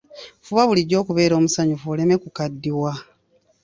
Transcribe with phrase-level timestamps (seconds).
[0.45, 2.93] Fuba bulijjo okubeera omusanyufu oleme okukaddiwa.